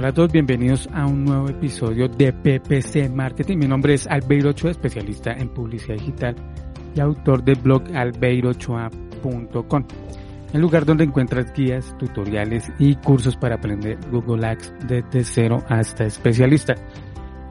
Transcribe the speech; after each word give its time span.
Hola 0.00 0.08
a 0.08 0.14
todos, 0.14 0.32
bienvenidos 0.32 0.88
a 0.94 1.04
un 1.04 1.26
nuevo 1.26 1.50
episodio 1.50 2.08
de 2.08 2.32
PPC 2.32 3.10
Marketing. 3.10 3.58
Mi 3.58 3.68
nombre 3.68 3.92
es 3.92 4.06
Albeiro 4.06 4.48
Ochoa, 4.48 4.70
especialista 4.70 5.32
en 5.32 5.50
publicidad 5.50 5.98
digital 5.98 6.36
y 6.94 7.00
autor 7.00 7.44
del 7.44 7.56
blog 7.56 7.82
albeirochoa.com, 7.94 9.84
el 10.54 10.60
lugar 10.62 10.86
donde 10.86 11.04
encuentras 11.04 11.52
guías, 11.52 11.94
tutoriales 11.98 12.72
y 12.78 12.94
cursos 12.94 13.36
para 13.36 13.56
aprender 13.56 13.98
Google 14.10 14.46
Ads 14.46 14.72
desde 14.88 15.22
cero 15.22 15.62
hasta 15.68 16.06
especialista. 16.06 16.74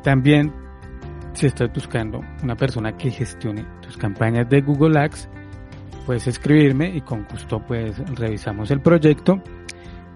También, 0.01 0.51
si 1.33 1.45
estás 1.45 1.71
buscando 1.71 2.19
una 2.41 2.55
persona 2.55 2.97
que 2.97 3.11
gestione 3.11 3.63
tus 3.79 3.95
campañas 3.95 4.49
de 4.49 4.61
Google 4.61 4.97
Ads, 4.97 5.29
puedes 6.07 6.25
escribirme 6.25 6.95
y 6.95 7.01
con 7.01 7.27
gusto 7.31 7.63
pues 7.67 7.95
revisamos 8.17 8.71
el 8.71 8.81
proyecto 8.81 9.39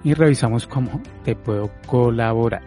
y 0.04 0.14
revisamos 0.14 0.68
cómo 0.68 1.02
te 1.24 1.36
puedo 1.36 1.72
colaborar. 1.88 2.62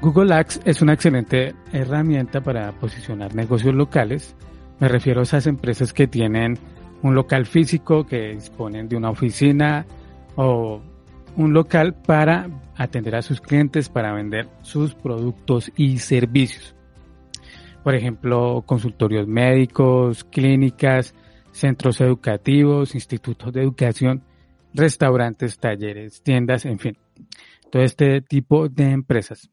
Google 0.00 0.34
Ads 0.34 0.60
es 0.64 0.82
una 0.82 0.92
excelente 0.92 1.54
herramienta 1.72 2.42
para 2.42 2.72
posicionar 2.72 3.34
negocios 3.34 3.74
locales. 3.74 4.36
Me 4.78 4.88
refiero 4.88 5.20
a 5.20 5.22
esas 5.22 5.46
empresas 5.46 5.92
que 5.92 6.06
tienen 6.06 6.58
un 7.02 7.14
local 7.14 7.46
físico, 7.46 8.04
que 8.04 8.34
disponen 8.34 8.88
de 8.88 8.96
una 8.96 9.10
oficina 9.10 9.86
o 10.36 10.82
un 11.36 11.52
local 11.52 11.94
para 11.94 12.48
atender 12.76 13.16
a 13.16 13.22
sus 13.22 13.40
clientes, 13.40 13.88
para 13.88 14.12
vender 14.12 14.48
sus 14.62 14.94
productos 14.94 15.72
y 15.76 15.98
servicios. 15.98 16.74
Por 17.82 17.94
ejemplo, 17.94 18.62
consultorios 18.66 19.26
médicos, 19.26 20.24
clínicas, 20.24 21.14
centros 21.50 22.00
educativos, 22.00 22.94
institutos 22.94 23.52
de 23.52 23.62
educación 23.62 24.22
restaurantes, 24.74 25.58
talleres, 25.58 26.22
tiendas, 26.22 26.66
en 26.66 26.78
fin, 26.78 26.98
todo 27.70 27.82
este 27.82 28.20
tipo 28.20 28.68
de 28.68 28.90
empresas. 28.90 29.48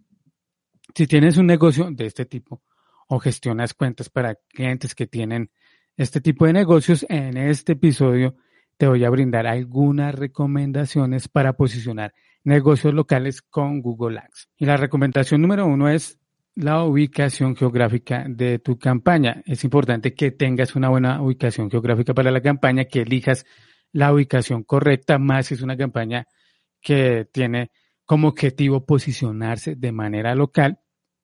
Si 0.94 1.08
tienes 1.08 1.38
un 1.38 1.46
negocio 1.46 1.90
de 1.92 2.08
este 2.08 2.26
tipo 2.26 2.62
o 3.08 3.20
gestionas 3.20 3.74
cuentas 3.74 4.10
para 4.10 4.36
clientes 4.50 4.96
que 4.96 5.08
tienen 5.08 5.52
este 5.96 6.20
tipo 6.20 6.46
de 6.46 6.54
negocios, 6.54 7.06
en 7.08 7.38
este 7.38 7.74
episodio 7.74 8.36
te 8.78 8.88
voy 8.88 9.06
a 9.06 9.10
brindar 9.12 9.46
algunas 9.46 10.16
recomendaciones 10.16 11.28
para 11.28 11.54
posicionar 11.54 12.14
negocios 12.44 12.94
locales 12.96 13.44
con 13.44 13.80
Google 13.82 14.18
Ads. 14.18 14.50
Y 14.58 14.66
la 14.66 14.76
recomendación 14.76 15.40
número 15.42 15.68
uno 15.68 15.88
es 15.88 16.18
la 16.56 16.84
ubicación 16.84 17.56
geográfica 17.56 18.26
de 18.28 18.58
tu 18.58 18.80
campaña. 18.80 19.44
Es 19.46 19.64
importante 19.64 20.16
que 20.16 20.32
tengas 20.32 20.76
una 20.76 20.90
buena 20.90 21.22
ubicación 21.22 21.70
geográfica 21.70 22.16
para 22.16 22.32
la 22.32 22.42
campaña, 22.42 22.86
que 22.86 23.02
elijas 23.02 23.46
la 23.92 24.14
ubicación 24.14 24.64
correcta, 24.64 25.18
más 25.18 25.48
si 25.48 25.56
es 25.56 25.62
una 25.62 25.78
campaña 25.78 26.28
que 26.82 27.28
tiene 27.32 27.72
como 28.06 28.30
objetivo 28.30 28.86
posicionarse 28.86 29.76
de 29.76 29.92
manera 29.92 30.36
local, 30.36 30.80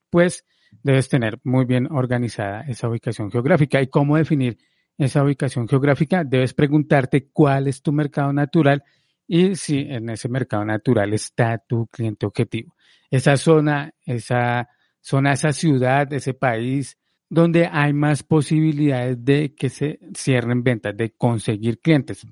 pues 0.09 0.45
debes 0.83 1.09
tener 1.09 1.39
muy 1.43 1.65
bien 1.65 1.87
organizada 1.91 2.61
esa 2.61 2.89
ubicación 2.89 3.31
geográfica. 3.31 3.81
¿Y 3.81 3.87
cómo 3.87 4.17
definir 4.17 4.57
esa 4.97 5.23
ubicación 5.23 5.67
geográfica? 5.67 6.23
Debes 6.23 6.53
preguntarte 6.53 7.29
cuál 7.31 7.67
es 7.67 7.81
tu 7.81 7.91
mercado 7.91 8.31
natural 8.31 8.83
y 9.27 9.55
si 9.55 9.79
en 9.79 10.09
ese 10.09 10.29
mercado 10.29 10.63
natural 10.63 11.13
está 11.13 11.57
tu 11.57 11.87
cliente 11.87 12.25
objetivo. 12.25 12.75
Esa 13.11 13.37
zona, 13.37 13.93
esa 14.05 14.69
zona, 15.01 15.33
esa 15.33 15.51
ciudad, 15.51 16.11
ese 16.13 16.33
país 16.33 16.97
donde 17.29 17.67
hay 17.69 17.93
más 17.93 18.23
posibilidades 18.23 19.23
de 19.23 19.53
que 19.53 19.69
se 19.69 19.99
cierren 20.15 20.63
ventas, 20.63 20.95
de 20.95 21.11
conseguir 21.11 21.79
clientes. 21.79 22.25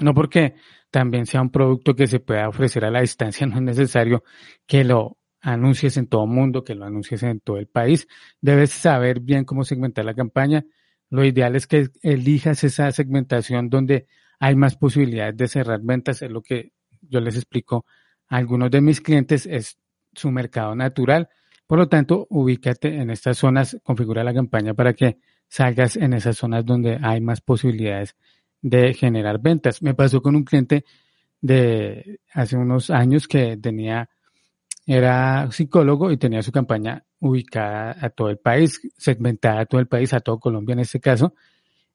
No 0.00 0.14
porque 0.14 0.54
también 0.90 1.26
sea 1.26 1.42
un 1.42 1.50
producto 1.50 1.94
que 1.94 2.06
se 2.06 2.20
pueda 2.20 2.48
ofrecer 2.48 2.84
a 2.84 2.90
la 2.90 3.00
distancia, 3.00 3.46
no 3.46 3.56
es 3.56 3.62
necesario 3.62 4.24
que 4.66 4.84
lo 4.84 5.18
anuncies 5.40 5.96
en 5.96 6.06
todo 6.06 6.24
el 6.24 6.30
mundo, 6.30 6.64
que 6.64 6.74
lo 6.74 6.84
anuncies 6.84 7.22
en 7.22 7.40
todo 7.40 7.58
el 7.58 7.66
país. 7.66 8.08
Debes 8.40 8.70
saber 8.70 9.20
bien 9.20 9.44
cómo 9.44 9.64
segmentar 9.64 10.04
la 10.04 10.14
campaña. 10.14 10.64
Lo 11.10 11.24
ideal 11.24 11.56
es 11.56 11.66
que 11.66 11.88
elijas 12.02 12.64
esa 12.64 12.90
segmentación 12.92 13.70
donde 13.70 14.06
hay 14.40 14.56
más 14.56 14.76
posibilidades 14.76 15.36
de 15.36 15.48
cerrar 15.48 15.80
ventas. 15.82 16.22
Es 16.22 16.30
lo 16.30 16.42
que 16.42 16.72
yo 17.00 17.20
les 17.20 17.36
explico 17.36 17.86
a 18.28 18.36
algunos 18.36 18.70
de 18.70 18.80
mis 18.80 19.00
clientes, 19.00 19.46
es 19.46 19.78
su 20.12 20.30
mercado 20.30 20.74
natural. 20.74 21.28
Por 21.66 21.78
lo 21.78 21.88
tanto, 21.88 22.26
ubícate 22.30 22.96
en 22.96 23.10
estas 23.10 23.38
zonas, 23.38 23.78
configura 23.82 24.24
la 24.24 24.34
campaña 24.34 24.74
para 24.74 24.94
que 24.94 25.18
salgas 25.48 25.96
en 25.96 26.12
esas 26.12 26.36
zonas 26.36 26.64
donde 26.64 26.98
hay 27.02 27.20
más 27.20 27.40
posibilidades 27.40 28.16
de 28.62 28.94
generar 28.94 29.40
ventas. 29.40 29.82
Me 29.82 29.94
pasó 29.94 30.20
con 30.22 30.36
un 30.36 30.44
cliente 30.44 30.84
de 31.40 32.20
hace 32.32 32.56
unos 32.56 32.90
años 32.90 33.28
que 33.28 33.56
tenía, 33.56 34.08
era 34.86 35.50
psicólogo 35.50 36.10
y 36.10 36.16
tenía 36.16 36.42
su 36.42 36.52
campaña 36.52 37.04
ubicada 37.20 37.96
a 38.00 38.10
todo 38.10 38.30
el 38.30 38.38
país, 38.38 38.80
segmentada 38.96 39.60
a 39.60 39.66
todo 39.66 39.80
el 39.80 39.88
país, 39.88 40.12
a 40.12 40.20
todo 40.20 40.38
Colombia 40.38 40.74
en 40.74 40.80
este 40.80 41.00
caso. 41.00 41.34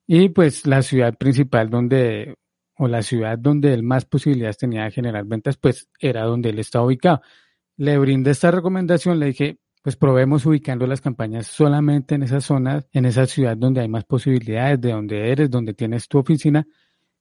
Y 0.06 0.29
pues 0.29 0.66
la 0.68 0.81
ciudad 0.81 1.18
principal 1.18 1.69
donde, 1.69 2.35
o 2.78 2.88
la 2.88 3.01
ciudad 3.01 3.38
donde 3.38 3.74
él 3.74 3.84
más 3.84 4.06
posibilidades 4.06 4.57
tenía 4.57 4.84
de 4.84 4.91
generar 4.91 5.25
ventas, 5.25 5.57
pues 5.57 5.90
era 6.00 6.24
donde 6.24 6.50
él 6.50 6.59
estaba 6.59 6.85
ubicado. 6.85 7.22
Le 7.78 7.97
brindé 7.97 8.31
esta 8.31 8.51
recomendación, 8.51 9.19
le 9.19 9.28
dije, 9.28 9.59
pues 9.83 9.97
probemos 9.97 10.45
ubicando 10.45 10.88
las 10.88 11.01
campañas 11.01 11.45
solamente 11.45 12.16
en 12.16 12.23
esas 12.23 12.45
zonas, 12.45 12.88
en 12.94 13.05
esa 13.05 13.27
ciudad 13.27 13.57
donde 13.57 13.81
hay 13.81 13.89
más 13.89 14.05
posibilidades, 14.05 14.79
de 14.79 14.91
donde 14.91 15.29
eres, 15.29 15.51
donde 15.51 15.73
tienes 15.73 16.07
tu 16.07 16.17
oficina 16.17 16.66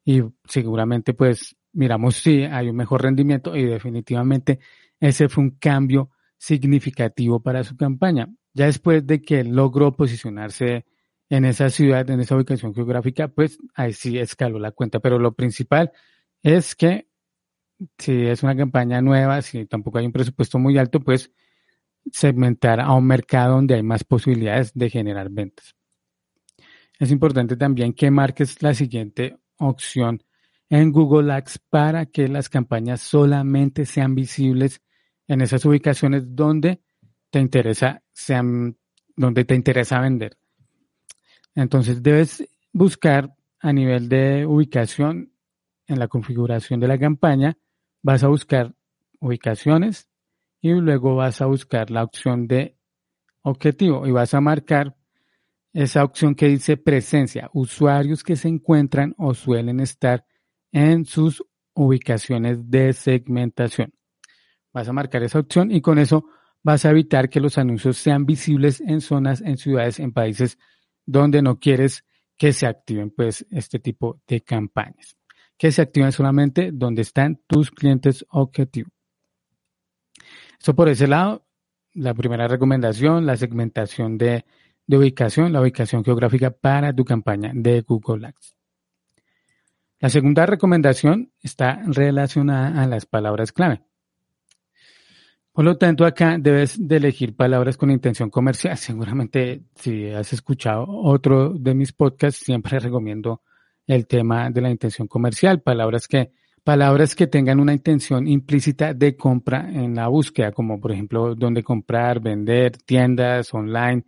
y 0.04 0.22
seguramente 0.46 1.12
pues 1.12 1.56
miramos 1.72 2.16
si 2.16 2.44
hay 2.44 2.68
un 2.68 2.76
mejor 2.76 3.02
rendimiento 3.02 3.56
y 3.56 3.64
definitivamente 3.64 4.60
ese 5.00 5.28
fue 5.28 5.42
un 5.42 5.50
cambio 5.50 6.10
significativo 6.38 7.40
para 7.40 7.64
su 7.64 7.76
campaña. 7.76 8.28
Ya 8.54 8.66
después 8.66 9.04
de 9.06 9.20
que 9.20 9.42
logró 9.42 9.96
posicionarse 9.96 10.86
en 11.28 11.44
esa 11.44 11.68
ciudad, 11.70 12.08
en 12.10 12.20
esa 12.20 12.36
ubicación 12.36 12.74
geográfica, 12.74 13.26
pues 13.28 13.58
ahí 13.74 13.92
sí 13.92 14.18
escaló 14.18 14.58
la 14.60 14.70
cuenta. 14.70 15.00
Pero 15.00 15.18
lo 15.18 15.32
principal 15.32 15.90
es 16.42 16.76
que 16.76 17.08
si 17.98 18.26
es 18.26 18.42
una 18.42 18.56
campaña 18.56 19.00
nueva, 19.00 19.42
si 19.42 19.66
tampoco 19.66 19.98
hay 19.98 20.06
un 20.06 20.12
presupuesto 20.12 20.58
muy 20.58 20.78
alto, 20.78 21.00
pues 21.00 21.32
segmentar 22.10 22.80
a 22.80 22.92
un 22.92 23.06
mercado 23.06 23.56
donde 23.56 23.74
hay 23.74 23.82
más 23.82 24.04
posibilidades 24.04 24.72
de 24.74 24.90
generar 24.90 25.30
ventas. 25.30 25.74
Es 26.98 27.10
importante 27.10 27.56
también 27.56 27.92
que 27.92 28.10
marques 28.10 28.62
la 28.62 28.74
siguiente 28.74 29.38
opción 29.58 30.22
en 30.68 30.91
Google 30.91 31.32
Ads 31.32 31.58
para 31.70 32.06
que 32.06 32.28
las 32.28 32.48
campañas 32.48 33.00
solamente 33.00 33.84
sean 33.86 34.14
visibles 34.14 34.80
en 35.28 35.41
esas 35.41 35.64
ubicaciones 35.64 36.34
donde 36.34 36.80
te 37.30 37.41
interesa, 37.41 38.02
sean, 38.12 38.76
donde 39.16 39.44
te 39.44 39.54
interesa 39.54 40.00
vender. 40.00 40.36
Entonces 41.54 42.02
debes 42.02 42.48
buscar 42.72 43.34
a 43.60 43.72
nivel 43.72 44.08
de 44.08 44.46
ubicación 44.46 45.32
en 45.86 45.98
la 45.98 46.08
configuración 46.08 46.80
de 46.80 46.88
la 46.88 46.98
campaña, 46.98 47.58
vas 48.02 48.24
a 48.24 48.28
buscar 48.28 48.74
ubicaciones, 49.20 50.08
y 50.62 50.70
luego 50.70 51.16
vas 51.16 51.42
a 51.42 51.46
buscar 51.46 51.90
la 51.90 52.04
opción 52.04 52.46
de 52.46 52.78
objetivo 53.42 54.06
y 54.06 54.12
vas 54.12 54.32
a 54.32 54.40
marcar 54.40 54.96
esa 55.72 56.04
opción 56.04 56.36
que 56.36 56.46
dice 56.46 56.76
presencia, 56.76 57.50
usuarios 57.52 58.22
que 58.22 58.36
se 58.36 58.48
encuentran 58.48 59.14
o 59.18 59.34
suelen 59.34 59.80
estar 59.80 60.24
en 60.70 61.04
sus 61.04 61.44
ubicaciones 61.74 62.70
de 62.70 62.92
segmentación. 62.92 63.92
Vas 64.72 64.88
a 64.88 64.92
marcar 64.92 65.24
esa 65.24 65.40
opción 65.40 65.72
y 65.72 65.80
con 65.80 65.98
eso 65.98 66.26
vas 66.62 66.84
a 66.84 66.91
evitar 66.91 67.28
que 67.28 67.41
los 67.41 67.58
anuncios 67.58 67.97
sean 67.97 68.24
visibles 68.24 68.80
en 68.80 69.00
zonas, 69.00 69.41
en 69.41 69.56
ciudades, 69.56 69.98
en 69.98 70.12
países 70.12 70.58
donde 71.04 71.42
no 71.42 71.58
quieres 71.58 72.04
que 72.36 72.53
se 72.53 72.66
activen 72.66 73.10
pues 73.10 73.44
este 73.50 73.80
tipo 73.80 74.20
de 74.28 74.42
campañas. 74.42 75.16
Que 75.58 75.72
se 75.72 75.82
activen 75.82 76.12
solamente 76.12 76.70
donde 76.72 77.03
están 77.03 77.41
tus 77.48 77.70
clientes 77.70 78.24
objetivos. 78.30 78.92
Eso 80.62 80.76
por 80.76 80.88
ese 80.88 81.09
lado, 81.09 81.44
la 81.92 82.14
primera 82.14 82.47
recomendación, 82.47 83.26
la 83.26 83.36
segmentación 83.36 84.16
de, 84.16 84.44
ubicación, 84.86 85.53
la 85.53 85.60
ubicación 85.60 86.04
geográfica 86.04 86.53
para 86.53 86.94
tu 86.94 87.04
campaña 87.04 87.50
de 87.53 87.80
Google 87.80 88.28
Ads. 88.28 88.54
La 89.98 90.09
segunda 90.09 90.47
recomendación 90.47 91.32
está 91.41 91.82
relacionada 91.84 92.80
a 92.80 92.86
las 92.86 93.06
palabras 93.06 93.50
clave. 93.50 93.82
Por 95.50 95.64
lo 95.64 95.76
tanto, 95.76 96.04
acá 96.04 96.36
debes 96.38 96.76
de 96.78 96.97
elegir 96.97 97.34
palabras 97.34 97.76
con 97.76 97.91
intención 97.91 98.30
comercial. 98.30 98.76
Seguramente 98.78 99.65
si 99.74 100.10
has 100.10 100.32
escuchado 100.32 100.86
otro 100.88 101.54
de 101.54 101.74
mis 101.74 101.92
podcasts, 101.92 102.44
siempre 102.44 102.78
recomiendo 102.78 103.42
el 103.84 104.06
tema 104.06 104.48
de 104.48 104.60
la 104.60 104.70
intención 104.70 105.08
comercial, 105.08 105.60
palabras 105.60 106.06
que 106.06 106.30
palabras 106.64 107.14
que 107.14 107.26
tengan 107.26 107.60
una 107.60 107.72
intención 107.72 108.26
implícita 108.28 108.94
de 108.94 109.16
compra 109.16 109.68
en 109.70 109.94
la 109.94 110.09
búsqueda, 110.09 110.53
como 110.53 110.80
por 110.80 110.92
ejemplo 110.92 111.34
dónde 111.34 111.62
comprar, 111.62 112.20
vender, 112.20 112.76
tiendas, 112.78 113.53
online, 113.53 114.04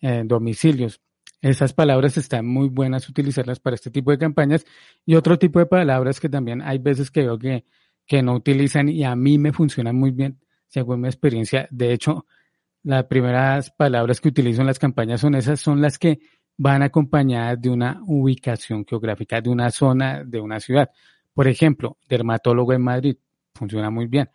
eh, 0.00 0.22
domicilios. 0.24 1.00
Esas 1.42 1.72
palabras 1.72 2.16
están 2.16 2.46
muy 2.46 2.68
buenas 2.68 3.08
utilizarlas 3.08 3.60
para 3.60 3.74
este 3.74 3.90
tipo 3.90 4.10
de 4.10 4.18
campañas 4.18 4.64
y 5.06 5.14
otro 5.14 5.38
tipo 5.38 5.58
de 5.58 5.66
palabras 5.66 6.20
que 6.20 6.28
también 6.28 6.60
hay 6.62 6.78
veces 6.78 7.10
que 7.10 7.22
veo 7.22 7.38
que, 7.38 7.64
que 8.06 8.22
no 8.22 8.34
utilizan 8.34 8.88
y 8.88 9.04
a 9.04 9.16
mí 9.16 9.38
me 9.38 9.52
funcionan 9.52 9.96
muy 9.96 10.10
bien 10.10 10.38
según 10.68 11.00
mi 11.00 11.08
experiencia. 11.08 11.66
De 11.70 11.92
hecho, 11.92 12.26
las 12.82 13.04
primeras 13.04 13.70
palabras 13.70 14.20
que 14.20 14.28
utilizo 14.28 14.60
en 14.60 14.66
las 14.66 14.78
campañas 14.78 15.20
son 15.20 15.34
esas, 15.34 15.60
son 15.60 15.80
las 15.80 15.98
que 15.98 16.20
van 16.56 16.82
acompañadas 16.82 17.60
de 17.60 17.70
una 17.70 18.00
ubicación 18.06 18.84
geográfica, 18.86 19.40
de 19.40 19.48
una 19.50 19.70
zona, 19.70 20.24
de 20.24 20.40
una 20.40 20.60
ciudad. 20.60 20.90
Por 21.40 21.48
ejemplo, 21.48 21.96
dermatólogo 22.06 22.74
en 22.74 22.82
Madrid, 22.82 23.16
funciona 23.54 23.88
muy 23.88 24.08
bien. 24.08 24.28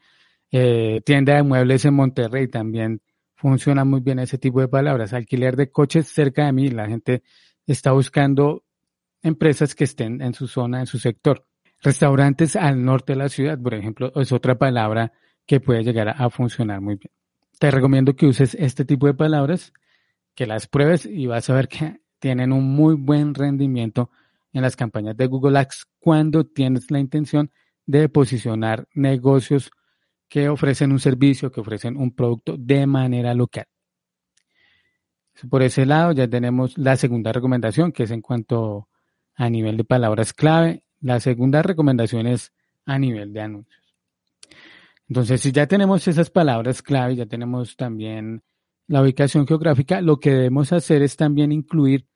Eh, 0.50 1.02
tienda 1.06 1.36
de 1.36 1.44
muebles 1.44 1.86
en 1.86 1.94
Monterrey 1.94 2.48
también 2.48 3.00
funciona 3.36 3.86
muy 3.86 4.00
bien 4.00 4.18
ese 4.18 4.40
tipo 4.40 4.60
de 4.60 4.68
palabras. 4.68 5.14
Alquiler 5.14 5.56
de 5.56 5.70
coches 5.70 6.08
cerca 6.08 6.48
de 6.48 6.52
mí, 6.52 6.70
la 6.70 6.88
gente 6.88 7.22
está 7.68 7.92
buscando 7.92 8.64
empresas 9.22 9.76
que 9.76 9.84
estén 9.84 10.20
en 10.20 10.34
su 10.34 10.48
zona, 10.48 10.80
en 10.80 10.88
su 10.88 10.98
sector. 10.98 11.46
Restaurantes 11.80 12.56
al 12.56 12.84
norte 12.84 13.14
de 13.14 13.20
la 13.20 13.30
ciudad, 13.30 13.60
por 13.62 13.76
ejemplo, 13.76 14.12
es 14.16 14.32
otra 14.32 14.58
palabra 14.58 15.14
que 15.46 15.60
puede 15.60 15.84
llegar 15.84 16.10
a, 16.10 16.30
funcionar 16.32 16.82
muy 16.82 16.96
bien. 16.96 17.12
Te 17.60 17.70
recomiendo 17.70 18.16
que 18.16 18.26
uses 18.26 18.56
este 18.56 18.84
tipo 18.84 19.06
de 19.06 19.14
palabras, 19.14 19.74
que 20.34 20.48
las 20.48 20.66
pruebes 20.66 21.06
y 21.06 21.28
vas 21.28 21.52
a 21.52 21.54
ver 21.54 21.68
que 21.68 22.02
tienen 22.18 22.52
un 22.52 22.64
muy 22.64 22.96
buen 22.96 23.36
rendimiento 23.36 24.10
en 24.56 24.62
las 24.62 24.78
campañas 24.78 25.18
de 25.18 25.28
Google 25.28 25.60
Ads 25.60 25.86
cuando 26.00 26.46
tienes 26.46 26.90
la 26.90 27.00
intención 27.00 27.52
de 27.86 28.08
posicionar 28.08 28.88
negocios 28.94 29.70
que 30.30 30.48
ofrecen 30.48 30.94
un 30.94 31.00
servicio, 31.00 31.52
que 31.52 31.60
ofrecen 31.60 31.98
un 31.98 32.16
producto 32.16 32.56
de 32.58 32.88
manera 32.88 33.34
local. 33.34 33.66
Por 35.50 35.62
ese 35.62 35.86
lado 35.86 36.14
ya 36.14 36.30
tenemos 36.30 36.78
la 36.78 36.96
segunda 36.96 37.34
recomendación, 37.34 37.92
que 37.92 38.04
es 38.04 38.12
en 38.12 38.22
cuanto 38.22 38.88
a 39.36 39.50
nivel 39.50 39.76
de 39.76 39.84
palabras 39.84 40.34
clave. 40.34 40.84
La 41.02 41.20
segunda 41.20 41.62
recomendación 41.62 42.26
es 42.26 42.54
a 42.86 42.98
nivel 42.98 43.34
de 43.34 43.42
anuncios. 43.42 43.84
Entonces, 45.10 45.42
si 45.42 45.52
ya 45.52 45.68
tenemos 45.68 46.08
esas 46.08 46.30
palabras 46.30 46.82
clave, 46.82 47.18
ya 47.18 47.26
tenemos 47.26 47.76
también 47.76 48.42
la 48.88 49.02
ubicación 49.02 49.46
geográfica, 49.46 50.00
lo 50.00 50.22
que 50.22 50.32
debemos 50.32 50.72
hacer 50.72 51.02
es 51.02 51.18
también 51.18 51.52
incluir 51.52 52.08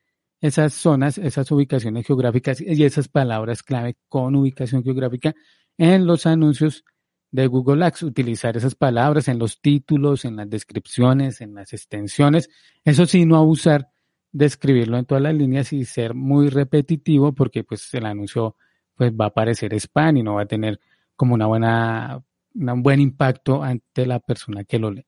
esas 0.41 0.73
zonas, 0.73 1.17
esas 1.17 1.51
ubicaciones 1.51 2.05
geográficas 2.05 2.61
y 2.61 2.83
esas 2.83 3.07
palabras 3.07 3.63
clave 3.63 3.97
con 4.07 4.35
ubicación 4.35 4.83
geográfica 4.83 5.35
en 5.77 6.05
los 6.05 6.25
anuncios 6.25 6.83
de 7.31 7.47
Google 7.47 7.85
Ads, 7.85 8.03
utilizar 8.03 8.57
esas 8.57 8.75
palabras 8.75 9.27
en 9.27 9.37
los 9.37 9.61
títulos, 9.61 10.25
en 10.25 10.35
las 10.35 10.49
descripciones, 10.49 11.41
en 11.41 11.53
las 11.53 11.73
extensiones. 11.73 12.49
Eso 12.83 13.05
sí, 13.05 13.25
no 13.25 13.37
abusar 13.37 13.89
de 14.31 14.45
escribirlo 14.45 14.97
en 14.97 15.05
todas 15.05 15.21
las 15.21 15.33
líneas 15.33 15.73
y 15.73 15.85
ser 15.85 16.13
muy 16.13 16.49
repetitivo 16.49 17.33
porque 17.33 17.63
pues 17.63 17.93
el 17.93 18.05
anuncio 18.05 18.55
pues 18.95 19.11
va 19.11 19.25
a 19.25 19.27
aparecer 19.29 19.73
spam 19.73 20.17
y 20.17 20.23
no 20.23 20.35
va 20.35 20.43
a 20.43 20.47
tener 20.47 20.79
como 21.15 21.33
una 21.33 21.47
buena, 21.47 22.23
un 22.53 22.83
buen 22.83 22.99
impacto 22.99 23.63
ante 23.63 24.05
la 24.05 24.19
persona 24.19 24.63
que 24.63 24.79
lo 24.79 24.91
lee. 24.91 25.05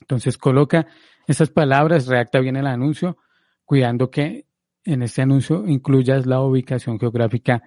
Entonces 0.00 0.36
coloca 0.36 0.86
esas 1.26 1.50
palabras, 1.50 2.06
redacta 2.06 2.40
bien 2.40 2.56
el 2.56 2.66
anuncio, 2.66 3.16
cuidando 3.64 4.10
que 4.10 4.46
en 4.84 5.02
este 5.02 5.22
anuncio 5.22 5.66
incluyas 5.66 6.26
la 6.26 6.40
ubicación 6.40 6.98
geográfica 6.98 7.62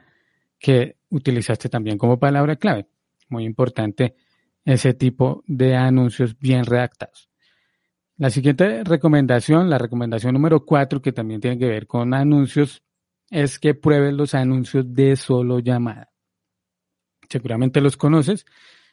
que 0.60 0.98
utilizaste 1.10 1.70
también 1.70 1.98
como 1.98 2.20
palabra 2.20 2.56
clave. 2.56 2.88
Muy 3.30 3.46
importante 3.46 4.16
ese 4.64 4.94
tipo 4.94 5.44
de 5.48 5.76
anuncios 5.76 6.38
bien 6.38 6.66
redactados. 6.66 7.30
La 8.18 8.30
siguiente 8.30 8.84
recomendación, 8.84 9.70
la 9.70 9.78
recomendación 9.78 10.34
número 10.34 10.66
cuatro, 10.66 11.02
que 11.02 11.12
también 11.12 11.42
tiene 11.42 11.58
que 11.58 11.68
ver 11.68 11.86
con 11.86 12.14
anuncios, 12.14 12.82
es 13.30 13.60
que 13.60 13.74
pruebes 13.74 14.14
los 14.14 14.34
anuncios 14.34 14.94
de 14.94 15.16
solo 15.16 15.60
llamada. 15.60 16.12
Seguramente 17.30 17.82
los 17.82 17.98
conoces. 17.98 18.46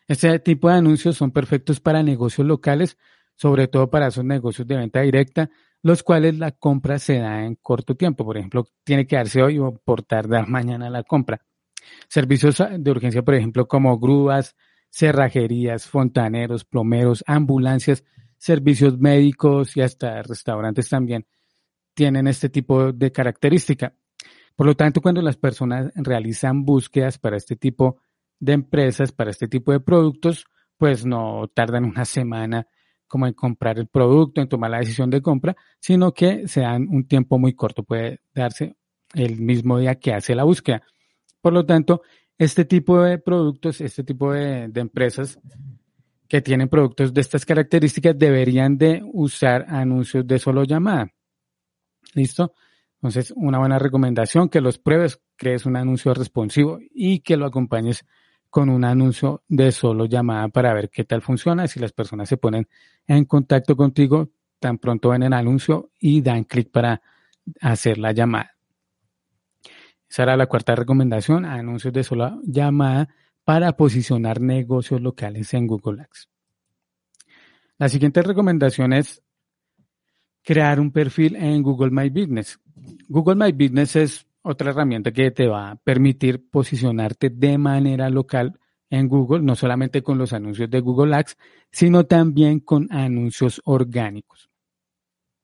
Este 0.08 0.38
tipo 0.40 0.68
de 0.68 0.74
anuncios 0.74 1.16
son 1.16 1.30
perfectos 1.30 1.78
para 1.80 2.02
negocios 2.02 2.46
locales, 2.46 2.98
sobre 3.36 3.68
todo 3.68 3.90
para 3.90 4.08
esos 4.08 4.24
negocios 4.24 4.66
de 4.66 4.76
venta 4.76 5.00
directa, 5.02 5.50
los 5.82 6.02
cuales 6.02 6.38
la 6.38 6.52
compra 6.52 6.98
se 6.98 7.18
da 7.18 7.44
en 7.44 7.56
corto 7.56 7.94
tiempo. 7.96 8.24
Por 8.24 8.38
ejemplo, 8.38 8.66
tiene 8.84 9.06
que 9.06 9.16
darse 9.16 9.42
hoy 9.42 9.58
o 9.58 9.74
por 9.74 10.02
tardar 10.02 10.48
mañana 10.48 10.88
la 10.88 11.02
compra. 11.02 11.42
Servicios 12.08 12.62
de 12.78 12.90
urgencia, 12.90 13.22
por 13.22 13.34
ejemplo, 13.34 13.66
como 13.66 13.98
grúas, 13.98 14.56
cerrajerías, 14.90 15.86
fontaneros, 15.86 16.64
plomeros, 16.64 17.24
ambulancias, 17.26 18.04
servicios 18.38 18.98
médicos 18.98 19.76
y 19.76 19.80
hasta 19.80 20.22
restaurantes 20.22 20.88
también 20.88 21.26
tienen 21.94 22.26
este 22.26 22.48
tipo 22.48 22.92
de 22.92 23.10
característica. 23.10 23.94
Por 24.54 24.66
lo 24.66 24.74
tanto, 24.74 25.00
cuando 25.00 25.22
las 25.22 25.36
personas 25.36 25.90
realizan 25.94 26.64
búsquedas 26.64 27.18
para 27.18 27.36
este 27.36 27.56
tipo 27.56 28.00
de 28.38 28.52
empresas, 28.52 29.12
para 29.12 29.30
este 29.30 29.48
tipo 29.48 29.72
de 29.72 29.80
productos, 29.80 30.46
pues 30.76 31.06
no 31.06 31.48
tardan 31.54 31.84
una 31.84 32.04
semana 32.04 32.66
como 33.12 33.26
en 33.26 33.34
comprar 33.34 33.78
el 33.78 33.88
producto, 33.88 34.40
en 34.40 34.48
tomar 34.48 34.70
la 34.70 34.78
decisión 34.78 35.10
de 35.10 35.20
compra, 35.20 35.54
sino 35.78 36.14
que 36.14 36.48
se 36.48 36.62
dan 36.62 36.88
un 36.88 37.06
tiempo 37.06 37.38
muy 37.38 37.52
corto, 37.52 37.82
puede 37.82 38.22
darse 38.34 38.74
el 39.12 39.38
mismo 39.38 39.78
día 39.78 39.96
que 39.96 40.14
hace 40.14 40.34
la 40.34 40.44
búsqueda. 40.44 40.80
Por 41.42 41.52
lo 41.52 41.66
tanto, 41.66 42.00
este 42.38 42.64
tipo 42.64 43.02
de 43.02 43.18
productos, 43.18 43.82
este 43.82 44.02
tipo 44.02 44.32
de, 44.32 44.70
empresas 44.76 45.38
que 46.26 46.40
tienen 46.40 46.70
productos 46.70 47.12
de 47.12 47.20
estas 47.20 47.44
características 47.44 48.18
deberían 48.18 48.78
de 48.78 49.02
usar 49.12 49.66
anuncios 49.68 50.26
de 50.26 50.38
solo 50.38 50.64
llamada. 50.64 51.12
¿Listo? 52.14 52.54
Entonces, 52.94 53.30
una 53.36 53.58
buena 53.58 53.78
recomendación, 53.78 54.48
que 54.48 54.62
los 54.62 54.78
pruebes, 54.78 55.20
crees 55.36 55.66
un 55.66 55.76
anuncio 55.76 56.14
responsivo 56.14 56.78
y 56.94 57.20
que 57.20 57.36
lo 57.36 57.44
acompañes 57.44 58.06
con 58.52 58.68
un 58.68 58.84
anuncio 58.84 59.42
de 59.48 59.72
solo 59.72 60.04
llamada 60.04 60.46
para 60.48 60.74
ver 60.74 60.90
qué 60.90 61.04
tal 61.04 61.22
funciona. 61.22 61.66
Si 61.66 61.80
las 61.80 61.92
personas 61.92 62.28
se 62.28 62.36
ponen 62.36 62.68
en 63.06 63.24
contacto 63.24 63.74
contigo, 63.74 64.28
tan 64.60 64.76
pronto 64.76 65.08
ven 65.08 65.22
el 65.22 65.32
anuncio 65.32 65.90
y 65.98 66.20
dan 66.20 66.44
clic 66.44 66.70
para 66.70 67.00
hacer 67.62 67.96
la 67.96 68.12
llamada. 68.12 68.54
Esa 70.06 70.24
era 70.24 70.36
la 70.36 70.48
cuarta 70.48 70.74
recomendación, 70.74 71.46
anuncios 71.46 71.94
de 71.94 72.04
sola 72.04 72.38
llamada 72.44 73.08
para 73.42 73.74
posicionar 73.74 74.42
negocios 74.42 75.00
locales 75.00 75.54
en 75.54 75.66
Google 75.66 76.02
Ads. 76.02 76.28
La 77.78 77.88
siguiente 77.88 78.20
recomendación 78.20 78.92
es 78.92 79.22
crear 80.42 80.78
un 80.78 80.92
perfil 80.92 81.36
en 81.36 81.62
Google 81.62 81.90
My 81.90 82.10
Business. 82.10 82.60
Google 83.08 83.36
My 83.36 83.52
Business 83.52 83.96
es 83.96 84.26
otra 84.42 84.70
herramienta 84.70 85.12
que 85.12 85.30
te 85.30 85.46
va 85.46 85.70
a 85.70 85.76
permitir 85.76 86.48
posicionarte 86.50 87.30
de 87.30 87.58
manera 87.58 88.10
local 88.10 88.58
en 88.90 89.08
Google, 89.08 89.42
no 89.42 89.54
solamente 89.54 90.02
con 90.02 90.18
los 90.18 90.32
anuncios 90.32 90.68
de 90.68 90.80
Google 90.80 91.14
Ads, 91.14 91.36
sino 91.70 92.04
también 92.04 92.60
con 92.60 92.88
anuncios 92.92 93.60
orgánicos. 93.64 94.50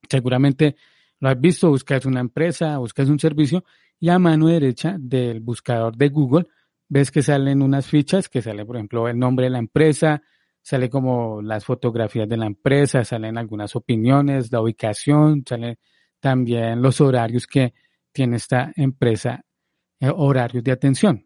Seguramente 0.09 0.77
lo 1.21 1.31
has 1.31 1.41
visto, 1.41 1.71
buscas 1.71 2.05
una 2.05 2.21
empresa, 2.21 2.79
buscas 2.79 3.09
un 3.09 3.19
servicio 3.19 3.65
y 3.99 4.11
a 4.11 4.19
mano 4.19 4.49
derecha 4.49 4.97
del 4.99 5.41
buscador 5.41 5.97
de 5.97 6.09
Google 6.09 6.47
ves 6.89 7.11
que 7.11 7.23
salen 7.23 7.63
unas 7.63 7.87
fichas, 7.87 8.29
que 8.29 8.43
sale 8.43 8.65
por 8.65 8.77
ejemplo 8.77 9.09
el 9.09 9.19
nombre 9.19 9.47
de 9.47 9.51
la 9.51 9.59
empresa, 9.59 10.23
sale 10.63 10.89
como 10.89 11.43
las 11.43 11.65
fotografías 11.65 12.29
de 12.29 12.37
la 12.37 12.47
empresa, 12.47 13.05
salen 13.05 13.39
algunas 13.39 13.77
opiniones, 13.77 14.51
la 14.51 14.61
ubicación, 14.61 15.45
salen 15.47 15.79
también 16.21 16.83
los 16.83 17.01
horarios 17.01 17.47
que 17.47 17.75
tiene 18.19 18.35
esta 18.35 18.73
empresa, 18.75 19.45
eh, 20.01 20.11
horarios 20.13 20.65
de 20.65 20.73
atención. 20.73 21.25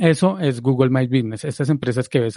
Eso 0.00 0.38
es 0.38 0.62
Google 0.62 0.88
My 0.88 1.06
Business. 1.06 1.44
Estas 1.44 1.68
empresas 1.68 2.08
que 2.08 2.20
ves 2.20 2.36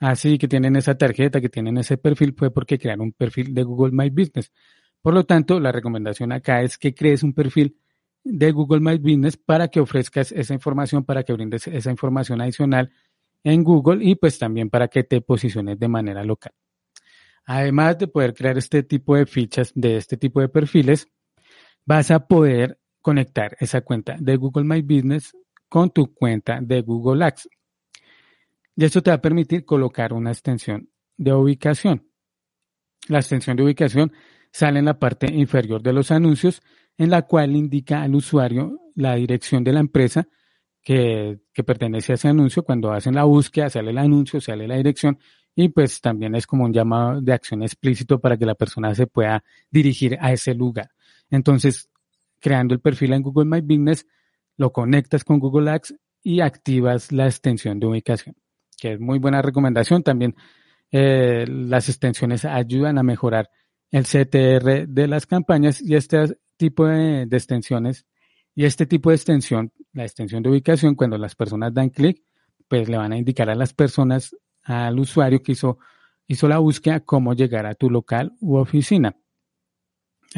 así, 0.00 0.36
que 0.36 0.48
tienen 0.48 0.76
esa 0.76 0.94
tarjeta, 0.94 1.40
que 1.40 1.48
tienen 1.48 1.78
ese 1.78 1.96
perfil, 1.96 2.34
fue 2.36 2.50
porque 2.50 2.78
crearon 2.78 3.06
un 3.06 3.12
perfil 3.12 3.54
de 3.54 3.62
Google 3.62 3.92
My 3.92 4.10
Business. 4.10 4.52
Por 5.00 5.14
lo 5.14 5.24
tanto, 5.24 5.58
la 5.58 5.72
recomendación 5.72 6.30
acá 6.30 6.60
es 6.60 6.76
que 6.76 6.94
crees 6.94 7.22
un 7.22 7.32
perfil 7.32 7.78
de 8.22 8.52
Google 8.52 8.80
My 8.80 8.98
Business 8.98 9.38
para 9.38 9.68
que 9.68 9.80
ofrezcas 9.80 10.30
esa 10.32 10.52
información, 10.52 11.06
para 11.06 11.22
que 11.22 11.32
brindes 11.32 11.66
esa 11.68 11.90
información 11.90 12.42
adicional 12.42 12.92
en 13.44 13.64
Google 13.64 14.04
y 14.04 14.14
pues 14.16 14.38
también 14.38 14.68
para 14.68 14.88
que 14.88 15.04
te 15.04 15.22
posiciones 15.22 15.78
de 15.78 15.88
manera 15.88 16.22
local. 16.22 16.52
Además 17.46 17.96
de 17.96 18.08
poder 18.08 18.34
crear 18.34 18.58
este 18.58 18.82
tipo 18.82 19.16
de 19.16 19.24
fichas 19.24 19.72
de 19.74 19.96
este 19.96 20.18
tipo 20.18 20.42
de 20.42 20.50
perfiles, 20.50 21.08
vas 21.88 22.10
a 22.10 22.26
poder 22.26 22.78
conectar 23.00 23.56
esa 23.60 23.80
cuenta 23.80 24.14
de 24.20 24.36
Google 24.36 24.64
My 24.64 24.82
Business 24.82 25.34
con 25.70 25.88
tu 25.88 26.12
cuenta 26.12 26.60
de 26.60 26.82
Google 26.82 27.24
Ads. 27.24 27.48
Y 28.76 28.84
esto 28.84 29.02
te 29.02 29.10
va 29.10 29.16
a 29.16 29.22
permitir 29.22 29.64
colocar 29.64 30.12
una 30.12 30.30
extensión 30.30 30.90
de 31.16 31.32
ubicación. 31.32 32.06
La 33.08 33.20
extensión 33.20 33.56
de 33.56 33.62
ubicación 33.62 34.12
sale 34.52 34.80
en 34.80 34.84
la 34.84 34.98
parte 34.98 35.32
inferior 35.32 35.82
de 35.82 35.94
los 35.94 36.10
anuncios 36.10 36.60
en 36.98 37.08
la 37.08 37.22
cual 37.22 37.56
indica 37.56 38.02
al 38.02 38.14
usuario 38.14 38.78
la 38.94 39.14
dirección 39.14 39.64
de 39.64 39.72
la 39.72 39.80
empresa 39.80 40.28
que, 40.82 41.40
pertenece 41.64 42.12
a 42.12 42.14
ese 42.16 42.28
anuncio. 42.28 42.64
Cuando 42.64 42.92
hacen 42.92 43.14
la 43.14 43.24
búsqueda, 43.24 43.70
sale 43.70 43.92
el 43.92 43.98
anuncio, 43.98 44.42
sale 44.42 44.68
la 44.68 44.76
dirección 44.76 45.18
y 45.54 45.70
pues 45.70 46.02
también 46.02 46.34
es 46.34 46.46
como 46.46 46.66
un 46.66 46.72
llamado 46.74 47.22
de 47.22 47.32
acción 47.32 47.62
explícito 47.62 48.20
para 48.20 48.36
que 48.36 48.44
la 48.44 48.54
persona 48.54 48.94
se 48.94 49.06
pueda 49.06 49.42
dirigir 49.70 50.18
a 50.20 50.34
ese 50.34 50.54
lugar. 50.54 50.90
Entonces, 51.30 51.90
creando 52.40 52.74
el 52.74 52.80
perfil 52.80 53.12
en 53.12 53.22
Google 53.22 53.44
My 53.46 53.60
Business, 53.60 54.06
lo 54.56 54.72
conectas 54.72 55.24
con 55.24 55.38
Google 55.38 55.70
Ads 55.70 55.94
y 56.22 56.40
activas 56.40 57.12
la 57.12 57.26
extensión 57.26 57.78
de 57.78 57.86
ubicación, 57.86 58.36
que 58.76 58.94
es 58.94 59.00
muy 59.00 59.18
buena 59.18 59.40
recomendación. 59.42 60.02
También 60.02 60.34
eh, 60.90 61.46
las 61.48 61.88
extensiones 61.88 62.44
ayudan 62.44 62.98
a 62.98 63.02
mejorar 63.02 63.50
el 63.90 64.04
CTR 64.04 64.86
de 64.88 65.08
las 65.08 65.26
campañas 65.26 65.80
y 65.80 65.94
este 65.94 66.36
tipo 66.56 66.86
de, 66.86 67.22
extensiones 67.22 68.06
y 68.54 68.64
este 68.64 68.86
tipo 68.86 69.10
de 69.10 69.16
extensión, 69.16 69.72
la 69.92 70.04
extensión 70.04 70.42
de 70.42 70.50
ubicación, 70.50 70.94
cuando 70.94 71.16
las 71.16 71.34
personas 71.34 71.72
dan 71.72 71.90
clic, 71.90 72.22
pues 72.66 72.88
le 72.88 72.98
van 72.98 73.12
a 73.12 73.18
indicar 73.18 73.48
a 73.48 73.54
las 73.54 73.72
personas, 73.72 74.36
al 74.64 74.98
usuario 74.98 75.42
que 75.42 75.52
hizo, 75.52 75.78
hizo 76.26 76.48
la 76.48 76.58
búsqueda, 76.58 77.00
cómo 77.00 77.32
llegar 77.34 77.66
a 77.66 77.74
tu 77.74 77.88
local 77.88 78.36
u 78.40 78.56
oficina. 78.56 79.16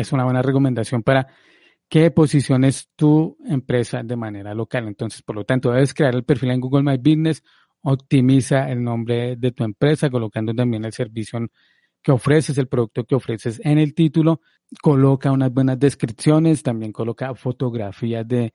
Es 0.00 0.12
una 0.12 0.24
buena 0.24 0.42
recomendación 0.42 1.02
para 1.02 1.26
que 1.88 2.10
posiciones 2.10 2.88
tu 2.94 3.36
empresa 3.44 4.02
de 4.02 4.16
manera 4.16 4.54
local. 4.54 4.86
Entonces, 4.86 5.22
por 5.22 5.36
lo 5.36 5.44
tanto, 5.44 5.72
debes 5.72 5.92
crear 5.92 6.14
el 6.14 6.24
perfil 6.24 6.52
en 6.52 6.60
Google 6.60 6.82
My 6.82 6.96
Business, 6.98 7.42
optimiza 7.82 8.70
el 8.70 8.82
nombre 8.82 9.36
de 9.36 9.52
tu 9.52 9.64
empresa, 9.64 10.08
colocando 10.08 10.54
también 10.54 10.84
el 10.84 10.92
servicio 10.92 11.40
que 12.02 12.12
ofreces, 12.12 12.56
el 12.58 12.68
producto 12.68 13.04
que 13.04 13.14
ofreces 13.14 13.60
en 13.64 13.78
el 13.78 13.94
título, 13.94 14.40
coloca 14.80 15.32
unas 15.32 15.52
buenas 15.52 15.78
descripciones, 15.78 16.62
también 16.62 16.92
coloca 16.92 17.34
fotografías 17.34 18.26
de, 18.26 18.54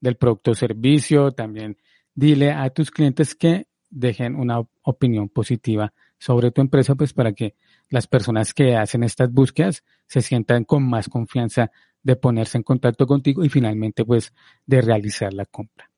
del 0.00 0.16
producto 0.16 0.52
o 0.52 0.54
servicio, 0.54 1.32
también 1.32 1.76
dile 2.14 2.52
a 2.52 2.70
tus 2.70 2.90
clientes 2.90 3.34
que 3.34 3.66
dejen 3.90 4.36
una 4.36 4.62
opinión 4.82 5.28
positiva 5.28 5.92
sobre 6.18 6.50
tu 6.50 6.60
empresa, 6.60 6.94
pues 6.94 7.12
para 7.12 7.32
que 7.32 7.54
las 7.88 8.06
personas 8.06 8.54
que 8.54 8.76
hacen 8.76 9.02
estas 9.02 9.32
búsquedas 9.32 9.84
se 10.06 10.22
sientan 10.22 10.64
con 10.64 10.88
más 10.88 11.08
confianza 11.08 11.70
de 12.02 12.16
ponerse 12.16 12.58
en 12.58 12.62
contacto 12.62 13.06
contigo 13.06 13.44
y 13.44 13.48
finalmente 13.48 14.04
pues 14.04 14.32
de 14.64 14.80
realizar 14.80 15.32
la 15.34 15.44
compra. 15.44 15.90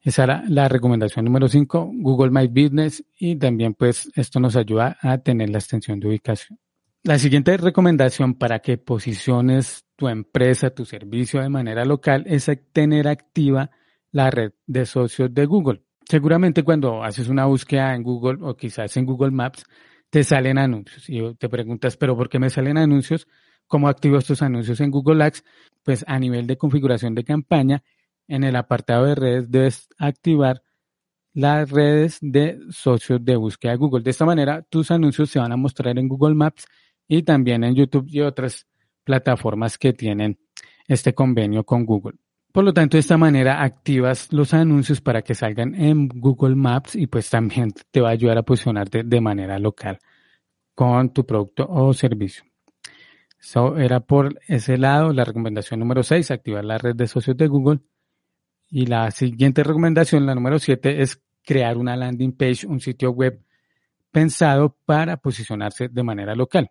Esa 0.00 0.24
era 0.24 0.44
la 0.48 0.68
recomendación 0.68 1.24
número 1.24 1.48
5, 1.48 1.90
Google 1.94 2.30
My 2.30 2.46
Business 2.46 3.04
y 3.18 3.36
también 3.36 3.74
pues 3.74 4.10
esto 4.14 4.38
nos 4.38 4.56
ayuda 4.56 4.96
a 5.02 5.18
tener 5.18 5.50
la 5.50 5.58
extensión 5.58 5.98
de 5.98 6.08
ubicación. 6.08 6.58
La 7.02 7.18
siguiente 7.18 7.56
recomendación 7.56 8.34
para 8.34 8.60
que 8.60 8.78
posiciones 8.78 9.84
tu 9.96 10.08
empresa, 10.08 10.70
tu 10.70 10.84
servicio 10.84 11.40
de 11.40 11.48
manera 11.48 11.84
local 11.84 12.24
es 12.26 12.50
tener 12.72 13.08
activa 13.08 13.70
la 14.12 14.30
red 14.30 14.52
de 14.66 14.86
socios 14.86 15.32
de 15.32 15.46
Google. 15.46 15.82
Seguramente 16.08 16.62
cuando 16.62 17.04
haces 17.04 17.28
una 17.28 17.44
búsqueda 17.44 17.94
en 17.94 18.02
Google 18.02 18.38
o 18.40 18.56
quizás 18.56 18.96
en 18.96 19.04
Google 19.04 19.30
Maps, 19.30 19.64
te 20.08 20.24
salen 20.24 20.56
anuncios 20.56 21.08
y 21.10 21.34
te 21.34 21.50
preguntas, 21.50 21.98
pero 21.98 22.16
¿por 22.16 22.30
qué 22.30 22.38
me 22.38 22.48
salen 22.48 22.78
anuncios? 22.78 23.28
¿Cómo 23.66 23.88
activo 23.88 24.16
estos 24.16 24.40
anuncios 24.40 24.80
en 24.80 24.90
Google 24.90 25.22
Ads? 25.22 25.44
Pues 25.82 26.06
a 26.08 26.18
nivel 26.18 26.46
de 26.46 26.56
configuración 26.56 27.14
de 27.14 27.24
campaña, 27.24 27.82
en 28.26 28.42
el 28.42 28.56
apartado 28.56 29.04
de 29.04 29.14
redes 29.16 29.50
debes 29.50 29.88
activar 29.98 30.62
las 31.34 31.70
redes 31.70 32.18
de 32.22 32.58
socios 32.70 33.22
de 33.22 33.36
búsqueda 33.36 33.72
de 33.72 33.78
Google. 33.78 34.02
De 34.02 34.10
esta 34.10 34.24
manera, 34.24 34.62
tus 34.62 34.90
anuncios 34.90 35.28
se 35.28 35.38
van 35.38 35.52
a 35.52 35.56
mostrar 35.56 35.98
en 35.98 36.08
Google 36.08 36.34
Maps 36.34 36.64
y 37.06 37.22
también 37.22 37.64
en 37.64 37.74
YouTube 37.74 38.06
y 38.08 38.22
otras 38.22 38.66
plataformas 39.04 39.76
que 39.76 39.92
tienen 39.92 40.38
este 40.86 41.12
convenio 41.12 41.64
con 41.64 41.84
Google. 41.84 42.16
Por 42.52 42.64
lo 42.64 42.72
tanto, 42.72 42.96
de 42.96 43.00
esta 43.00 43.18
manera 43.18 43.62
activas 43.62 44.32
los 44.32 44.54
anuncios 44.54 45.00
para 45.00 45.22
que 45.22 45.34
salgan 45.34 45.74
en 45.74 46.08
Google 46.08 46.56
Maps 46.56 46.96
y 46.96 47.06
pues 47.06 47.28
también 47.28 47.72
te 47.90 48.00
va 48.00 48.08
a 48.08 48.12
ayudar 48.12 48.38
a 48.38 48.42
posicionarte 48.42 49.02
de 49.04 49.20
manera 49.20 49.58
local 49.58 49.98
con 50.74 51.12
tu 51.12 51.26
producto 51.26 51.66
o 51.68 51.92
servicio. 51.92 52.44
Eso 53.38 53.76
era 53.76 54.00
por 54.00 54.38
ese 54.48 54.78
lado 54.78 55.12
la 55.12 55.24
recomendación 55.24 55.80
número 55.80 56.02
6, 56.02 56.30
activar 56.30 56.64
la 56.64 56.78
red 56.78 56.96
de 56.96 57.06
socios 57.06 57.36
de 57.36 57.46
Google. 57.46 57.80
Y 58.70 58.86
la 58.86 59.10
siguiente 59.10 59.62
recomendación, 59.62 60.26
la 60.26 60.34
número 60.34 60.58
7, 60.58 61.02
es 61.02 61.22
crear 61.44 61.76
una 61.76 61.96
landing 61.96 62.32
page, 62.32 62.66
un 62.66 62.80
sitio 62.80 63.10
web 63.10 63.42
pensado 64.10 64.76
para 64.84 65.16
posicionarse 65.16 65.88
de 65.88 66.02
manera 66.02 66.34
local. 66.34 66.70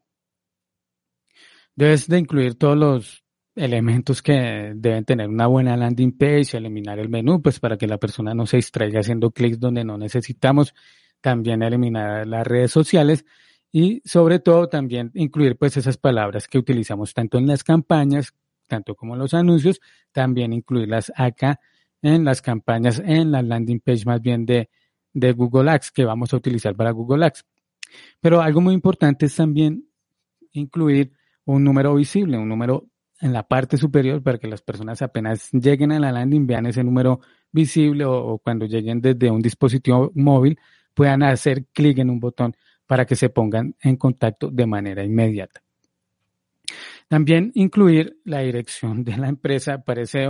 Debes 1.75 2.07
de 2.07 2.19
incluir 2.19 2.55
todos 2.55 2.77
los 2.77 3.24
elementos 3.58 4.22
que 4.22 4.74
deben 4.76 5.04
tener 5.04 5.28
una 5.28 5.48
buena 5.48 5.76
landing 5.76 6.18
page, 6.18 6.58
eliminar 6.58 7.00
el 7.00 7.10
menú, 7.10 7.42
pues 7.42 7.60
para 7.60 7.78
que 7.78 7.88
la 7.88 7.98
persona 7.98 8.34
no 8.34 8.46
se 8.46 8.58
distraiga 8.58 9.00
haciendo 9.00 9.32
clics 9.32 9.60
donde 9.60 9.84
no 9.84 9.98
necesitamos, 9.98 10.74
también 11.20 11.64
eliminar 11.64 12.28
las 12.28 12.46
redes 12.46 12.72
sociales 12.72 13.26
y 13.72 14.02
sobre 14.06 14.40
todo 14.40 14.68
también 14.70 15.12
incluir 15.16 15.58
pues 15.58 15.76
esas 15.76 15.98
palabras 15.98 16.48
que 16.48 16.58
utilizamos 16.58 17.14
tanto 17.14 17.38
en 17.38 17.48
las 17.48 17.64
campañas, 17.64 18.34
tanto 18.68 18.96
como 18.96 19.14
en 19.16 19.20
los 19.20 19.34
anuncios, 19.34 19.82
también 20.12 20.54
incluirlas 20.54 21.12
acá 21.16 21.60
en 22.02 22.24
las 22.24 22.42
campañas, 22.42 23.02
en 23.04 23.32
la 23.32 23.42
landing 23.42 23.80
page 23.80 24.06
más 24.06 24.22
bien 24.22 24.46
de, 24.46 24.70
de 25.14 25.32
Google 25.34 25.72
Ads 25.72 25.92
que 25.92 26.06
vamos 26.06 26.34
a 26.34 26.38
utilizar 26.38 26.76
para 26.76 26.92
Google 26.92 27.26
Ads. 27.26 27.44
Pero 28.22 28.42
algo 28.42 28.62
muy 28.62 28.74
importante 28.74 29.26
es 29.26 29.36
también 29.36 29.90
incluir 30.52 31.12
un 31.46 31.64
número 31.64 31.96
visible, 31.96 32.38
un 32.38 32.50
número 32.50 32.88
en 33.19 33.33
la 33.33 33.47
parte 33.47 33.77
superior 33.77 34.21
para 34.21 34.38
que 34.38 34.47
las 34.47 34.62
personas 34.62 35.01
apenas 35.01 35.50
lleguen 35.51 35.91
a 35.91 36.00
la 36.00 36.12
landing 36.12 36.45
vean 36.45 36.65
ese 36.67 36.83
número 36.83 37.19
visible 37.51 38.05
o, 38.05 38.39
cuando 38.43 38.65
lleguen 38.65 39.01
desde 39.01 39.31
un 39.31 39.41
dispositivo 39.41 40.12
móvil 40.15 40.59
puedan 40.93 41.24
hacer 41.24 41.65
clic 41.74 41.97
en 42.00 42.09
un 42.09 42.19
botón 42.19 42.55
para 42.86 43.05
que 43.05 43.15
se 43.15 43.29
pongan 43.29 43.75
en 43.81 43.97
contacto 43.97 44.50
de 44.50 44.65
manera 44.65 45.03
inmediata. 45.03 45.62
También 47.07 47.51
incluir 47.55 48.17
la 48.25 48.39
dirección 48.39 49.03
de 49.03 49.17
la 49.17 49.29
empresa 49.29 49.83
parece 49.83 50.29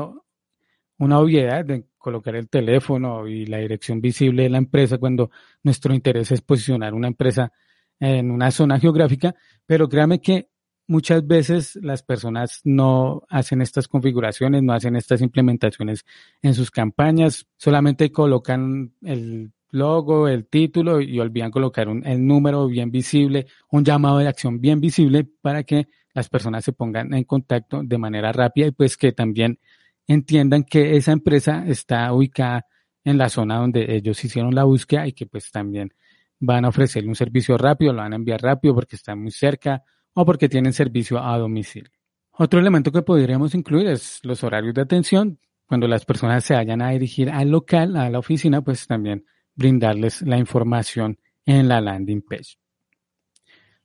una 0.97 1.19
obviedad 1.19 1.65
de 1.65 1.85
colocar 1.97 2.35
el 2.35 2.49
teléfono 2.49 3.27
y 3.27 3.45
la 3.45 3.57
dirección 3.57 4.01
visible 4.01 4.43
de 4.43 4.49
la 4.49 4.57
empresa 4.57 4.97
cuando 4.97 5.29
nuestro 5.63 5.93
interés 5.93 6.31
es 6.31 6.41
posicionar 6.41 6.93
una 6.93 7.07
empresa 7.07 7.51
en 7.99 8.31
una 8.31 8.51
zona 8.51 8.79
geográfica, 8.79 9.35
pero 9.65 9.89
créame 9.89 10.21
que 10.21 10.49
muchas 10.87 11.27
veces 11.27 11.77
las 11.81 12.01
personas 12.01 12.61
no 12.63 13.23
hacen 13.29 13.61
estas 13.61 13.87
configuraciones, 13.87 14.63
no 14.63 14.73
hacen 14.73 14.95
estas 14.95 15.21
implementaciones 15.21 16.05
en 16.41 16.53
sus 16.53 16.71
campañas, 16.71 17.47
solamente 17.57 18.11
colocan 18.11 18.93
el 19.03 19.51
logo, 19.69 20.27
el 20.27 20.47
título 20.47 21.01
y 21.01 21.19
olvidan 21.19 21.51
colocar 21.51 21.89
un, 21.89 22.05
el 22.05 22.25
número 22.25 22.67
bien 22.67 22.89
visible, 22.89 23.47
un 23.69 23.83
llamado 23.83 24.19
de 24.19 24.27
acción 24.27 24.61
bien 24.61 24.79
visible 24.79 25.25
para 25.41 25.63
que 25.63 25.87
las 26.13 26.29
personas 26.29 26.63
se 26.63 26.71
pongan 26.71 27.13
en 27.13 27.25
contacto 27.25 27.83
de 27.83 27.97
manera 27.97 28.31
rápida 28.31 28.67
y 28.67 28.71
pues 28.71 28.97
que 28.97 29.11
también 29.11 29.59
entiendan 30.07 30.63
que 30.63 30.95
esa 30.95 31.11
empresa 31.11 31.65
está 31.67 32.11
ubicada 32.13 32.65
en 33.03 33.17
la 33.17 33.29
zona 33.29 33.57
donde 33.57 33.95
ellos 33.95 34.23
hicieron 34.23 34.55
la 34.55 34.63
búsqueda 34.63 35.05
y 35.05 35.11
que 35.11 35.25
pues 35.25 35.51
también 35.51 35.93
van 36.39 36.65
a 36.65 36.69
ofrecerle 36.69 37.09
un 37.09 37.15
servicio 37.15 37.57
rápido, 37.57 37.93
lo 37.93 38.01
van 38.01 38.13
a 38.13 38.15
enviar 38.15 38.41
rápido 38.41 38.73
porque 38.73 38.95
está 38.95 39.15
muy 39.15 39.31
cerca 39.31 39.83
o 40.19 40.25
porque 40.25 40.49
tienen 40.49 40.73
servicio 40.73 41.23
a 41.23 41.37
domicilio. 41.37 41.91
Otro 42.31 42.59
elemento 42.59 42.91
que 42.91 43.03
podríamos 43.03 43.53
incluir 43.53 43.85
es 43.85 44.19
los 44.23 44.43
horarios 44.43 44.73
de 44.73 44.81
atención. 44.81 45.39
Cuando 45.67 45.87
las 45.87 46.05
personas 46.05 46.43
se 46.43 46.55
vayan 46.55 46.81
a 46.81 46.89
dirigir 46.89 47.29
al 47.29 47.49
local, 47.49 47.95
a 47.95 48.09
la 48.09 48.17
oficina, 48.17 48.63
pues 48.63 48.87
también 48.87 49.25
brindarles 49.53 50.23
la 50.23 50.39
información 50.39 51.19
en 51.45 51.67
la 51.67 51.81
landing 51.81 52.23
page. 52.23 52.57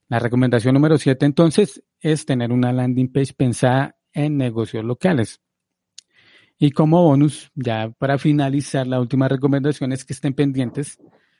La 0.07 0.17
recomendación 0.17 0.73
número 0.73 0.97
7 0.97 1.23
entonces 1.23 1.83
es 1.99 2.25
tener 2.25 2.51
una 2.51 2.73
landing 2.73 3.11
page 3.11 3.35
pensada 3.35 3.95
en 4.11 4.35
negocios 4.35 4.83
locales. 4.83 5.39
Y 6.57 6.71
como 6.71 7.03
bonus, 7.03 7.51
ya 7.53 7.91
para 7.91 8.17
finalizar, 8.17 8.87
la 8.87 8.99
última 8.99 9.27
recomendación 9.27 9.91
es 9.91 10.03
que 10.03 10.13
estén 10.13 10.33
pendientes, 10.33 10.97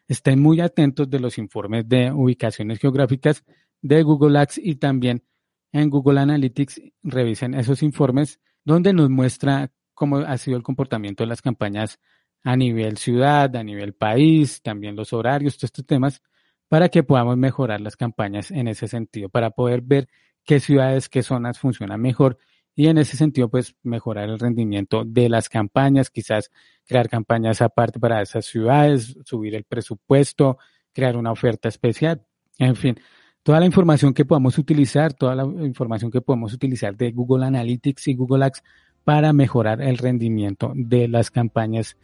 estén 0.08 0.40
muy 0.40 0.62
atentos 0.62 1.10
de 1.10 1.20
los 1.20 1.40
informes 1.40 1.90
de 1.90 2.12
ubicaciones 2.12 2.78
geográficas 2.78 3.44
de 3.84 4.02
Google 4.02 4.40
Ads 4.40 4.58
y 4.58 4.76
también 4.76 5.24
en 5.72 5.92
Google 5.92 6.22
Analytics 6.22 6.82
revisen 7.04 7.54
esos 7.54 7.84
informes 7.84 8.40
donde 8.64 8.94
nos 8.94 9.10
muestra 9.10 9.72
cómo 9.94 10.18
ha 10.18 10.38
sido 10.38 10.58
el 10.58 10.64
comportamiento 10.64 11.24
de 11.24 11.28
las 11.28 11.42
campañas 11.42 12.00
a 12.44 12.56
nivel 12.56 12.98
ciudad, 12.98 13.56
a 13.56 13.64
nivel 13.64 13.94
país, 13.94 14.62
también 14.62 14.96
los 14.96 15.14
horarios, 15.14 15.58
todos 15.58 15.66
estos 15.66 15.86
temas, 15.86 16.22
para 16.68 16.90
que 16.90 17.04
podamos 17.04 17.38
mejorar 17.38 17.82
las 17.82 17.96
campañas 17.96 18.50
en 18.50 18.68
ese 18.68 18.88
sentido, 18.88 19.30
para 19.30 19.52
poder 19.52 19.82
ver 19.82 20.08
qué 20.44 20.60
ciudades, 20.60 21.10
qué 21.10 21.22
zonas 21.22 21.60
funcionan 21.60 22.02
mejor 22.02 22.38
y 22.76 22.88
en 22.88 22.98
ese 22.98 23.18
sentido, 23.18 23.50
pues 23.50 23.76
mejorar 23.84 24.30
el 24.30 24.40
rendimiento 24.40 25.04
de 25.06 25.30
las 25.30 25.48
campañas, 25.48 26.10
quizás 26.10 26.50
crear 26.86 27.08
campañas 27.08 27.62
aparte 27.62 28.00
para 28.00 28.22
esas 28.22 28.46
ciudades, 28.46 29.16
subir 29.26 29.54
el 29.56 29.64
presupuesto, 29.64 30.58
crear 30.92 31.16
una 31.16 31.32
oferta 31.32 31.70
especial, 31.70 32.26
en 32.58 32.76
fin, 32.76 32.96
toda 33.44 33.60
la 33.60 33.66
información 33.66 34.14
que 34.14 34.26
podamos 34.26 34.58
utilizar, 34.58 35.14
toda 35.14 35.36
la 35.36 35.44
información 35.44 36.10
que 36.10 36.22
podemos 36.22 36.54
utilizar 36.54 36.96
de 36.96 37.12
Google 37.12 37.46
Analytics 37.46 38.08
y 38.08 38.16
Google 38.16 38.46
Ads 38.46 38.64
para 39.04 39.34
mejorar 39.34 39.82
el 39.82 39.98
rendimiento 39.98 40.72
de 40.76 41.10
las 41.10 41.30
campañas 41.30 41.98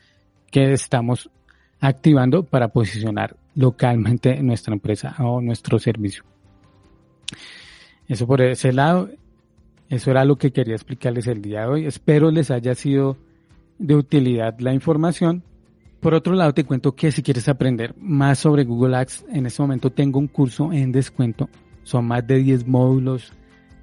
que 0.52 0.74
estamos 0.74 1.30
activando 1.80 2.44
para 2.44 2.68
posicionar 2.68 3.38
localmente 3.56 4.42
nuestra 4.44 4.74
empresa 4.74 5.16
o 5.20 5.40
nuestro 5.40 5.80
servicio. 5.80 6.24
Eso 8.08 8.28
por 8.28 8.42
ese 8.42 8.74
lado, 8.74 9.10
eso 9.90 10.12
era 10.12 10.26
lo 10.26 10.38
que 10.38 10.52
quería 10.52 10.76
explicarles 10.76 11.28
el 11.28 11.42
día 11.42 11.62
de 11.62 11.68
hoy. 11.68 11.86
Espero 11.86 12.32
les 12.32 12.52
haya 12.52 12.76
sido 12.76 13.18
de 13.78 13.96
utilidad 13.96 14.60
la 14.60 14.74
información. 14.74 15.44
Por 16.00 16.14
otro 16.14 16.34
lado, 16.34 16.54
te 16.54 16.64
cuento 16.64 16.96
que 16.96 17.12
si 17.12 17.22
quieres 17.22 17.50
aprender 17.50 17.94
más 18.00 18.40
sobre 18.40 18.64
Google 18.64 18.96
Ads, 18.96 19.26
en 19.34 19.46
este 19.46 19.62
momento 19.62 19.92
tengo 19.92 20.18
un 20.18 20.28
curso 20.28 20.72
en 20.72 20.94
descuento. 20.94 21.50
Son 21.84 22.06
más 22.06 22.26
de 22.26 22.38
10 22.38 22.68
módulos 22.68 23.34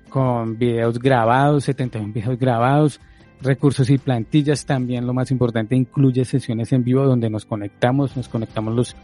con 0.08 0.58
videos 0.58 0.98
grabados, 0.98 1.64
71 1.64 2.14
videos 2.14 2.38
grabados, 2.38 3.00
recursos 3.42 3.90
y 3.90 3.98
plantillas. 3.98 4.64
También 4.64 5.06
lo 5.06 5.12
más 5.12 5.30
importante, 5.30 5.76
incluye 5.76 6.24
sesiones 6.24 6.72
en 6.72 6.84
vivo 6.84 7.04
donde 7.04 7.28
nos 7.28 7.44
conectamos, 7.44 8.16
nos 8.16 8.28
conectamos 8.28 8.74
los, 8.74 8.96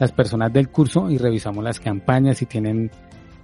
las 0.00 0.10
personas 0.10 0.52
del 0.52 0.68
curso 0.68 1.08
y 1.08 1.18
revisamos 1.18 1.62
las 1.62 1.78
campañas. 1.78 2.38
Si 2.38 2.46
tienen 2.46 2.90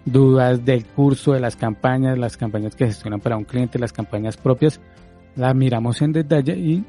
dudas 0.04 0.64
del 0.64 0.84
curso, 0.84 1.32
de 1.32 1.38
las 1.38 1.54
campañas, 1.54 2.18
las 2.18 2.36
campañas 2.36 2.74
que 2.74 2.86
gestionan 2.86 3.20
para 3.20 3.36
un 3.36 3.44
cliente, 3.44 3.78
las 3.78 3.92
campañas 3.92 4.36
propias, 4.36 4.80
las 5.36 5.54
miramos 5.54 6.02
en 6.02 6.12
detalle 6.12 6.56
y 6.56 6.84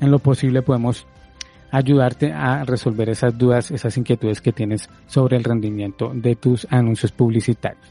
en 0.00 0.10
lo 0.10 0.18
posible 0.18 0.60
podemos 0.60 1.06
ayudarte 1.70 2.32
a 2.32 2.64
resolver 2.64 3.08
esas 3.08 3.36
dudas, 3.36 3.70
esas 3.70 3.96
inquietudes 3.96 4.40
que 4.40 4.52
tienes 4.52 4.88
sobre 5.06 5.36
el 5.36 5.44
rendimiento 5.44 6.12
de 6.14 6.36
tus 6.36 6.66
anuncios 6.70 7.12
publicitarios. 7.12 7.86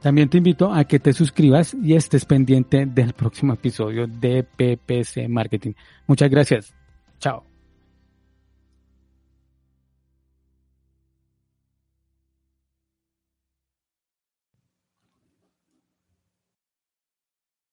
También 0.00 0.28
te 0.28 0.38
invito 0.38 0.72
a 0.72 0.84
que 0.84 0.98
te 0.98 1.12
suscribas 1.12 1.74
y 1.74 1.94
estés 1.94 2.24
pendiente 2.24 2.86
del 2.86 3.12
próximo 3.12 3.52
episodio 3.52 4.06
de 4.06 4.44
PPC 4.44 5.28
Marketing. 5.28 5.72
Muchas 6.06 6.30
gracias. 6.30 6.74
Chao. 7.18 7.49